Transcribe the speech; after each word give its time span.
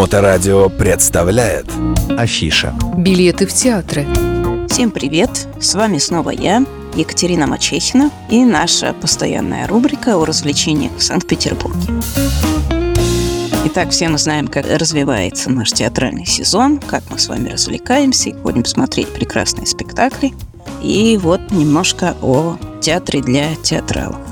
Моторадио 0.00 0.70
представляет 0.70 1.66
Афиша 2.16 2.74
Билеты 2.96 3.46
в 3.46 3.52
театры 3.52 4.06
Всем 4.66 4.90
привет! 4.92 5.46
С 5.60 5.74
вами 5.74 5.98
снова 5.98 6.30
я, 6.30 6.64
Екатерина 6.94 7.46
Мачехина 7.46 8.10
и 8.30 8.42
наша 8.42 8.94
постоянная 8.94 9.68
рубрика 9.68 10.16
о 10.16 10.24
развлечениях 10.24 10.92
в 10.96 11.02
Санкт-Петербурге. 11.02 12.00
Итак, 13.66 13.90
все 13.90 14.08
мы 14.08 14.16
знаем, 14.16 14.48
как 14.48 14.64
развивается 14.66 15.50
наш 15.50 15.70
театральный 15.70 16.24
сезон, 16.24 16.78
как 16.78 17.02
мы 17.10 17.18
с 17.18 17.28
вами 17.28 17.50
развлекаемся 17.50 18.30
и 18.30 18.32
ходим 18.32 18.64
смотреть 18.64 19.08
прекрасные 19.08 19.66
спектакли. 19.66 20.32
И 20.82 21.18
вот 21.20 21.42
немножко 21.50 22.16
о 22.22 22.56
театре 22.80 23.20
для 23.20 23.54
театралов. 23.56 24.22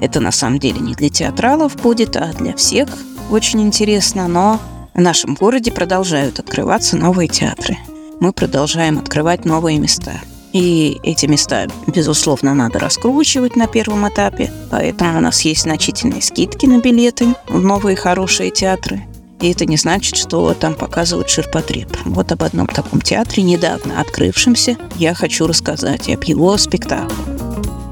Это 0.00 0.18
на 0.18 0.32
самом 0.32 0.58
деле 0.58 0.80
не 0.80 0.94
для 0.94 1.10
театралов 1.10 1.76
будет, 1.76 2.16
а 2.16 2.32
для 2.32 2.56
всех 2.56 2.88
очень 3.30 3.62
интересно, 3.62 4.26
но 4.26 4.60
в 4.96 5.00
нашем 5.00 5.34
городе 5.34 5.70
продолжают 5.70 6.38
открываться 6.38 6.96
новые 6.96 7.28
театры. 7.28 7.76
Мы 8.18 8.32
продолжаем 8.32 8.98
открывать 8.98 9.44
новые 9.44 9.78
места. 9.78 10.12
И 10.54 10.98
эти 11.02 11.26
места, 11.26 11.66
безусловно, 11.86 12.54
надо 12.54 12.78
раскручивать 12.78 13.56
на 13.56 13.66
первом 13.66 14.08
этапе, 14.08 14.50
поэтому 14.70 15.18
у 15.18 15.20
нас 15.20 15.42
есть 15.42 15.64
значительные 15.64 16.22
скидки 16.22 16.64
на 16.64 16.80
билеты 16.80 17.34
в 17.46 17.60
новые 17.62 17.94
хорошие 17.94 18.50
театры. 18.50 19.02
И 19.42 19.52
это 19.52 19.66
не 19.66 19.76
значит, 19.76 20.16
что 20.16 20.54
там 20.54 20.74
показывают 20.74 21.28
ширпотреб. 21.28 21.94
Вот 22.06 22.32
об 22.32 22.42
одном 22.42 22.66
таком 22.66 23.02
театре, 23.02 23.42
недавно 23.42 24.00
открывшемся, 24.00 24.78
я 24.96 25.12
хочу 25.12 25.46
рассказать 25.46 26.08
об 26.08 26.24
его 26.24 26.56
спектакле. 26.56 27.14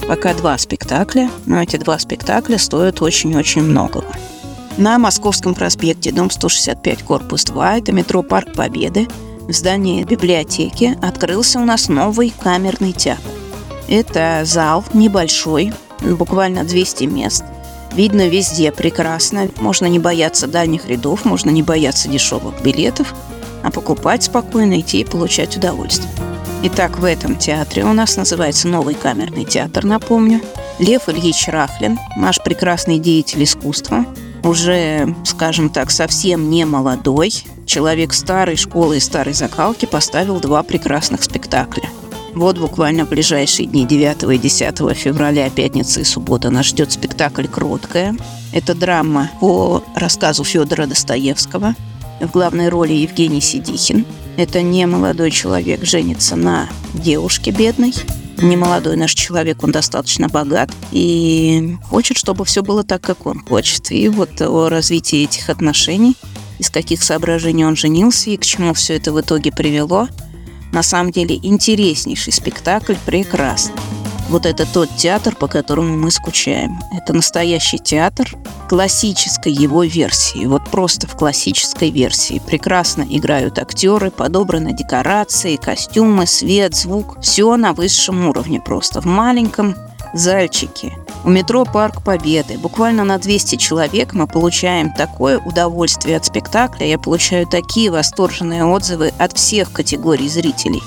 Пока 0.08 0.32
два 0.32 0.56
спектакля, 0.56 1.30
но 1.44 1.62
эти 1.62 1.76
два 1.76 1.98
спектакля 1.98 2.56
стоят 2.56 3.02
очень-очень 3.02 3.62
многого. 3.62 4.06
На 4.76 4.98
Московском 4.98 5.54
проспекте, 5.54 6.10
дом 6.10 6.30
165, 6.30 7.04
корпус 7.04 7.44
2, 7.44 7.78
это 7.78 7.92
метро 7.92 8.24
Парк 8.24 8.54
Победы, 8.54 9.06
в 9.42 9.52
здании 9.52 10.02
библиотеки 10.02 10.98
открылся 11.00 11.60
у 11.60 11.64
нас 11.64 11.88
новый 11.88 12.34
камерный 12.42 12.92
театр. 12.92 13.30
Это 13.88 14.42
зал 14.44 14.84
небольшой, 14.92 15.72
буквально 16.00 16.64
200 16.64 17.04
мест. 17.04 17.44
Видно 17.92 18.26
везде 18.26 18.72
прекрасно. 18.72 19.48
Можно 19.60 19.86
не 19.86 20.00
бояться 20.00 20.48
дальних 20.48 20.88
рядов, 20.88 21.24
можно 21.24 21.50
не 21.50 21.62
бояться 21.62 22.08
дешевых 22.08 22.60
билетов, 22.60 23.14
а 23.62 23.70
покупать 23.70 24.24
спокойно, 24.24 24.80
идти 24.80 25.02
и 25.02 25.04
получать 25.04 25.56
удовольствие. 25.56 26.10
Итак, 26.64 26.98
в 26.98 27.04
этом 27.04 27.36
театре 27.36 27.84
у 27.84 27.92
нас 27.92 28.16
называется 28.16 28.66
Новый 28.66 28.94
камерный 28.94 29.44
театр, 29.44 29.84
напомню. 29.84 30.40
Лев 30.80 31.08
Ильич 31.08 31.46
Рахлин, 31.46 31.98
наш 32.16 32.42
прекрасный 32.42 32.98
деятель 32.98 33.44
искусства, 33.44 34.04
уже, 34.44 35.14
скажем 35.24 35.70
так, 35.70 35.90
совсем 35.90 36.50
не 36.50 36.64
молодой, 36.64 37.32
человек 37.66 38.12
старой 38.12 38.56
школы 38.56 38.98
и 38.98 39.00
старой 39.00 39.34
закалки 39.34 39.86
поставил 39.86 40.40
два 40.40 40.62
прекрасных 40.62 41.22
спектакля. 41.22 41.88
Вот 42.34 42.58
буквально 42.58 43.06
в 43.06 43.10
ближайшие 43.10 43.66
дни 43.66 43.86
9 43.86 44.34
и 44.34 44.38
10 44.38 44.96
февраля, 44.96 45.48
пятница 45.50 46.00
и 46.00 46.04
суббота, 46.04 46.50
нас 46.50 46.66
ждет 46.66 46.90
спектакль 46.90 47.46
«Кроткая». 47.46 48.16
Это 48.52 48.74
драма 48.74 49.30
по 49.40 49.84
рассказу 49.94 50.42
Федора 50.42 50.86
Достоевского. 50.86 51.74
В 52.20 52.30
главной 52.30 52.68
роли 52.68 52.92
Евгений 52.92 53.40
Сидихин. 53.40 54.04
Это 54.36 54.62
не 54.62 54.84
молодой 54.86 55.30
человек 55.30 55.84
женится 55.84 56.34
на 56.34 56.68
девушке 56.92 57.52
бедной, 57.52 57.94
немолодой 58.38 58.96
наш 58.96 59.14
человек, 59.14 59.62
он 59.62 59.72
достаточно 59.72 60.28
богат 60.28 60.70
и 60.92 61.76
хочет, 61.88 62.16
чтобы 62.16 62.44
все 62.44 62.62
было 62.62 62.84
так, 62.84 63.02
как 63.02 63.26
он 63.26 63.40
хочет. 63.40 63.90
И 63.90 64.08
вот 64.08 64.40
о 64.40 64.68
развитии 64.68 65.24
этих 65.24 65.48
отношений, 65.50 66.16
из 66.58 66.70
каких 66.70 67.02
соображений 67.02 67.64
он 67.64 67.76
женился 67.76 68.30
и 68.30 68.36
к 68.36 68.44
чему 68.44 68.74
все 68.74 68.94
это 68.94 69.12
в 69.12 69.20
итоге 69.20 69.52
привело, 69.52 70.08
на 70.72 70.82
самом 70.82 71.12
деле 71.12 71.38
интереснейший 71.42 72.32
спектакль, 72.32 72.94
прекрасный. 73.06 73.74
Вот 74.28 74.46
это 74.46 74.66
тот 74.66 74.88
театр, 74.96 75.36
по 75.36 75.48
которому 75.48 75.96
мы 75.96 76.10
скучаем. 76.10 76.80
Это 76.92 77.12
настоящий 77.12 77.78
театр 77.78 78.34
классической 78.74 79.52
его 79.52 79.84
версии. 79.84 80.46
Вот 80.46 80.68
просто 80.68 81.06
в 81.06 81.14
классической 81.14 81.90
версии. 81.90 82.42
Прекрасно 82.44 83.06
играют 83.08 83.60
актеры, 83.60 84.10
подобраны 84.10 84.74
декорации, 84.74 85.54
костюмы, 85.54 86.26
свет, 86.26 86.74
звук. 86.74 87.20
Все 87.20 87.56
на 87.56 87.72
высшем 87.72 88.26
уровне 88.26 88.60
просто. 88.60 89.00
В 89.00 89.04
маленьком 89.04 89.76
зальчике. 90.12 90.92
У 91.22 91.30
метро 91.30 91.64
«Парк 91.64 92.02
Победы» 92.02 92.58
буквально 92.58 93.04
на 93.04 93.18
200 93.18 93.54
человек 93.58 94.12
мы 94.12 94.26
получаем 94.26 94.92
такое 94.92 95.38
удовольствие 95.38 96.16
от 96.16 96.24
спектакля. 96.24 96.84
Я 96.84 96.98
получаю 96.98 97.46
такие 97.46 97.92
восторженные 97.92 98.64
отзывы 98.64 99.12
от 99.20 99.38
всех 99.38 99.70
категорий 99.70 100.28
зрителей. 100.28 100.82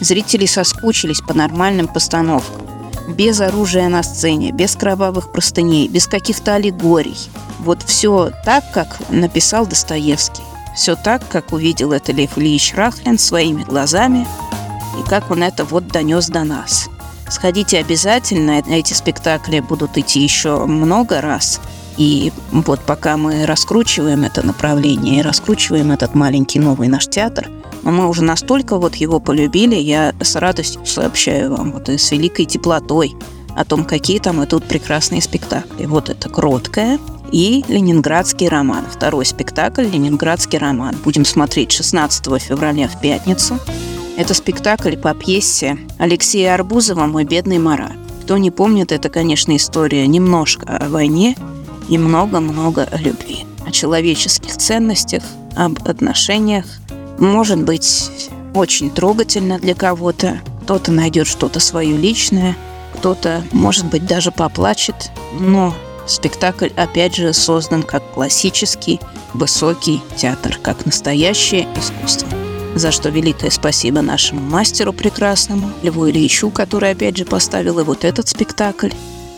Зрители 0.00 0.46
соскучились 0.46 1.20
по 1.20 1.34
нормальным 1.34 1.86
постановкам 1.86 2.65
без 3.08 3.40
оружия 3.40 3.88
на 3.88 4.02
сцене, 4.02 4.52
без 4.52 4.76
кровавых 4.76 5.32
простыней, 5.32 5.88
без 5.88 6.06
каких-то 6.06 6.54
аллегорий. 6.54 7.16
Вот 7.60 7.82
все 7.82 8.30
так, 8.44 8.64
как 8.72 8.98
написал 9.10 9.66
Достоевский. 9.66 10.42
Все 10.74 10.94
так, 10.94 11.26
как 11.28 11.52
увидел 11.52 11.92
это 11.92 12.12
Лев 12.12 12.36
Ильич 12.36 12.74
Рахлин 12.74 13.18
своими 13.18 13.62
глазами 13.62 14.26
и 15.00 15.08
как 15.08 15.30
он 15.30 15.42
это 15.42 15.64
вот 15.64 15.88
донес 15.88 16.28
до 16.28 16.44
нас. 16.44 16.88
Сходите 17.28 17.78
обязательно, 17.78 18.62
эти 18.68 18.92
спектакли 18.92 19.60
будут 19.60 19.98
идти 19.98 20.20
еще 20.20 20.64
много 20.66 21.20
раз. 21.20 21.60
И 21.96 22.32
вот 22.50 22.80
пока 22.80 23.16
мы 23.16 23.46
раскручиваем 23.46 24.24
это 24.24 24.44
направление 24.44 25.20
и 25.20 25.22
раскручиваем 25.22 25.92
этот 25.92 26.14
маленький 26.14 26.58
новый 26.58 26.88
наш 26.88 27.06
театр, 27.06 27.48
мы 27.82 28.08
уже 28.08 28.22
настолько 28.22 28.78
вот 28.78 28.96
его 28.96 29.20
полюбили, 29.20 29.76
я 29.76 30.14
с 30.20 30.36
радостью 30.36 30.84
сообщаю 30.84 31.54
вам, 31.54 31.72
вот 31.72 31.88
с 31.88 32.10
великой 32.10 32.44
теплотой 32.44 33.14
о 33.56 33.64
том, 33.64 33.84
какие 33.84 34.18
там 34.18 34.44
идут 34.44 34.64
прекрасные 34.64 35.22
спектакли. 35.22 35.86
Вот 35.86 36.10
это 36.10 36.28
«Кроткая», 36.28 36.98
и 37.32 37.64
«Ленинградский 37.68 38.48
роман». 38.48 38.84
Второй 38.90 39.24
спектакль 39.24 39.84
«Ленинградский 39.84 40.58
роман». 40.58 40.96
Будем 41.04 41.24
смотреть 41.24 41.72
16 41.72 42.40
февраля 42.40 42.88
в 42.88 43.00
пятницу. 43.00 43.58
Это 44.16 44.34
спектакль 44.34 44.96
по 44.96 45.14
пьесе 45.14 45.78
Алексея 45.98 46.54
Арбузова 46.54 47.06
«Мой 47.06 47.24
бедный 47.24 47.58
Марат». 47.58 47.92
Кто 48.22 48.38
не 48.38 48.50
помнит, 48.50 48.90
это, 48.90 49.08
конечно, 49.08 49.54
история 49.54 50.06
немножко 50.06 50.66
о 50.66 50.88
войне 50.88 51.36
и 51.88 51.98
много-много 51.98 52.88
любви, 52.98 53.46
о 53.66 53.70
человеческих 53.70 54.56
ценностях, 54.56 55.22
об 55.54 55.78
отношениях, 55.88 56.64
может 57.18 57.62
быть 57.62 58.10
очень 58.54 58.90
трогательно 58.90 59.58
для 59.58 59.74
кого-то, 59.74 60.40
кто-то 60.62 60.92
найдет 60.92 61.26
что-то 61.26 61.60
свое 61.60 61.96
личное, 61.96 62.56
кто-то, 62.94 63.44
может 63.52 63.86
быть, 63.86 64.06
даже 64.06 64.32
поплачет, 64.32 65.10
но 65.38 65.74
спектакль, 66.06 66.68
опять 66.76 67.14
же, 67.14 67.32
создан 67.32 67.82
как 67.82 68.02
классический, 68.12 69.00
высокий 69.34 70.00
театр, 70.16 70.58
как 70.62 70.86
настоящее 70.86 71.68
искусство. 71.76 72.28
За 72.74 72.90
что 72.90 73.08
великое 73.08 73.50
спасибо 73.50 74.02
нашему 74.02 74.40
мастеру 74.40 74.92
прекрасному, 74.92 75.70
Льву 75.82 76.10
Ильичу, 76.10 76.50
который, 76.50 76.90
опять 76.90 77.16
же, 77.16 77.24
поставил 77.24 77.78
и 77.78 77.84
вот 77.84 78.04
этот 78.04 78.28
спектакль. 78.28 78.90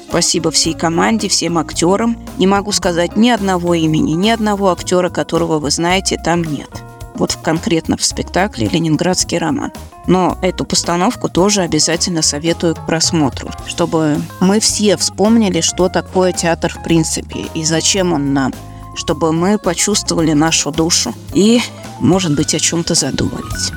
Спасибо 0.08 0.50
всей 0.50 0.74
команде, 0.74 1.28
всем 1.28 1.58
актерам. 1.58 2.18
Не 2.38 2.46
могу 2.46 2.72
сказать 2.72 3.16
ни 3.16 3.28
одного 3.28 3.74
имени, 3.74 4.12
ни 4.12 4.30
одного 4.30 4.70
актера, 4.70 5.10
которого 5.10 5.58
вы 5.58 5.70
знаете, 5.70 6.18
там 6.22 6.42
нет 6.42 6.70
вот 7.18 7.36
конкретно 7.42 7.96
в 7.96 8.04
спектакле 8.04 8.68
«Ленинградский 8.68 9.38
роман». 9.38 9.72
Но 10.06 10.38
эту 10.40 10.64
постановку 10.64 11.28
тоже 11.28 11.62
обязательно 11.62 12.22
советую 12.22 12.74
к 12.74 12.86
просмотру, 12.86 13.50
чтобы 13.66 14.20
мы 14.40 14.60
все 14.60 14.96
вспомнили, 14.96 15.60
что 15.60 15.88
такое 15.88 16.32
театр 16.32 16.72
в 16.72 16.82
принципе 16.82 17.44
и 17.54 17.64
зачем 17.64 18.12
он 18.12 18.32
нам, 18.32 18.54
чтобы 18.94 19.32
мы 19.32 19.58
почувствовали 19.58 20.32
нашу 20.32 20.70
душу 20.70 21.12
и, 21.34 21.60
может 22.00 22.34
быть, 22.34 22.54
о 22.54 22.58
чем-то 22.58 22.94
задумались. 22.94 23.72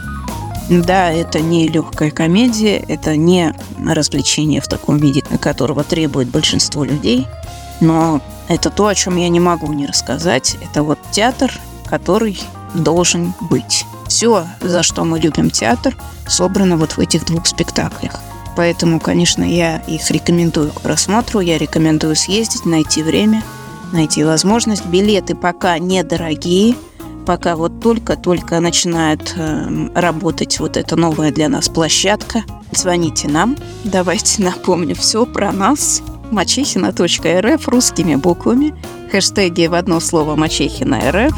Да, 0.70 1.12
это 1.12 1.42
не 1.42 1.68
легкая 1.68 2.12
комедия, 2.12 2.78
это 2.78 3.18
не 3.18 3.54
развлечение 3.86 4.62
в 4.62 4.68
таком 4.68 4.98
виде, 4.98 5.22
которого 5.42 5.84
требует 5.84 6.30
большинство 6.30 6.84
людей, 6.84 7.28
но 7.82 8.22
это 8.48 8.70
то, 8.70 8.88
о 8.88 8.96
чем 8.96 9.18
я 9.18 9.28
не 9.30 9.40
могу 9.40 9.74
не 9.74 9.86
рассказать. 9.86 10.58
Это 10.62 10.84
вот 10.84 11.00
театр, 11.12 11.52
который 11.86 12.40
должен 12.74 13.34
быть. 13.50 13.86
Все, 14.08 14.46
за 14.62 14.84
что 14.84 15.04
мы 15.04 15.20
любим 15.20 15.50
театр, 15.50 15.98
собрано 16.28 16.78
вот 16.78 16.94
в 16.94 17.00
этих 17.00 17.26
двух 17.26 17.46
спектаклях. 17.48 18.20
Поэтому, 18.56 19.00
конечно, 19.00 19.44
я 19.44 19.78
их 19.78 20.10
рекомендую 20.12 20.72
к 20.72 20.82
просмотру, 20.82 21.40
я 21.40 21.58
рекомендую 21.58 22.16
съездить, 22.16 22.66
найти 22.66 23.02
время, 23.02 23.44
найти 23.94 24.24
возможность. 24.24 24.86
Билеты 24.86 25.36
пока 25.36 25.80
недорогие, 25.80 26.76
пока 27.26 27.56
вот 27.56 27.80
только-только 27.80 28.60
начинает 28.60 29.34
э, 29.36 29.90
работать 29.96 30.60
вот 30.60 30.78
эта 30.78 30.96
новая 30.96 31.32
для 31.32 31.50
нас 31.50 31.70
площадка. 31.70 32.44
Звоните 32.72 33.28
нам, 33.28 33.58
давайте 33.84 34.42
напомню 34.44 34.96
все 34.96 35.26
про 35.26 35.52
нас. 35.52 36.02
мачехина.рф 36.32 37.68
русскими 37.68 38.16
буквами, 38.16 38.74
хэштеги 39.12 39.68
в 39.68 39.74
одно 39.74 40.00
слово 40.00 40.36
мачехина.рф 40.36 41.34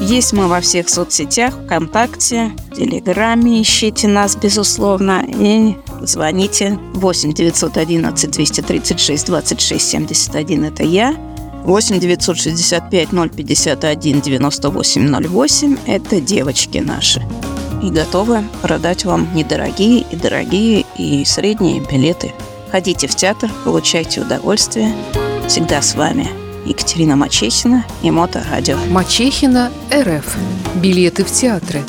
Есть 0.00 0.32
мы 0.32 0.48
во 0.48 0.60
всех 0.60 0.88
соцсетях, 0.88 1.54
ВКонтакте, 1.64 2.52
в 2.70 2.76
Телеграме. 2.76 3.60
Ищите 3.62 4.08
нас, 4.08 4.36
безусловно, 4.36 5.24
и 5.26 5.76
звоните 6.00 6.78
8 6.94 7.32
911 7.32 8.30
236 8.30 9.26
26 9.26 9.88
71. 9.88 10.64
Это 10.64 10.82
я. 10.82 11.14
8 11.64 11.98
965 11.98 13.08
051 13.10 14.20
98 14.20 15.28
08. 15.28 15.76
Это 15.86 16.20
девочки 16.20 16.78
наши. 16.78 17.22
И 17.82 17.90
готовы 17.90 18.44
продать 18.62 19.04
вам 19.04 19.28
недорогие 19.34 20.00
и 20.10 20.16
дорогие 20.16 20.84
и 20.98 21.24
средние 21.24 21.80
билеты. 21.80 22.32
Ходите 22.70 23.06
в 23.06 23.14
театр, 23.14 23.50
получайте 23.64 24.20
удовольствие. 24.20 24.94
Всегда 25.48 25.82
с 25.82 25.94
вами 25.94 26.28
Екатерина 26.66 27.16
Мачехина 27.16 27.84
и 28.02 28.10
Моторадио. 28.10 28.76
Мачехина 28.90 29.70
РФ. 29.92 30.36
Билеты 30.76 31.24
в 31.24 31.30
театры. 31.30 31.82